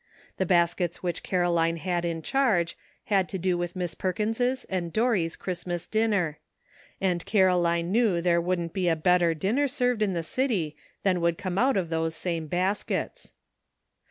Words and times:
The 0.37 0.47
bas 0.47 0.73
kets 0.73 1.03
which 1.03 1.21
Caroline 1.21 1.77
had 1.77 2.05
in 2.05 2.23
charge 2.23 2.75
had 3.03 3.29
to 3.29 3.37
do 3.37 3.55
with 3.55 3.75
Miss 3.75 3.93
Perkins' 3.93 4.65
and 4.67 4.91
Dorry 4.91 5.27
's 5.27 5.35
Christmas 5.35 5.85
din 5.85 6.09
ner; 6.09 6.39
and 6.99 7.23
Caroline 7.23 7.91
knew 7.91 8.19
there 8.19 8.41
wouldn't 8.41 8.73
be 8.73 8.87
a 8.87 8.95
better 8.95 9.35
dinner 9.35 9.67
served 9.67 10.01
in 10.01 10.13
the 10.13 10.23
city 10.23 10.75
than 11.03 11.21
would 11.21 11.37
come 11.37 11.59
out 11.59 11.77
of 11.77 11.89
those 11.89 12.15
same 12.15 12.47
baskets. 12.47 13.33